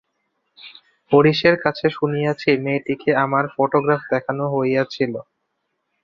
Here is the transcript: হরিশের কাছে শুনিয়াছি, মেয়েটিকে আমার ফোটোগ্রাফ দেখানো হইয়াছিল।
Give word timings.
হরিশের 1.11 1.55
কাছে 1.63 1.85
শুনিয়াছি, 1.89 2.49
মেয়েটিকে 2.63 3.11
আমার 3.23 3.43
ফোটোগ্রাফ 3.55 4.01
দেখানো 4.13 4.43
হইয়াছিল। 4.53 5.13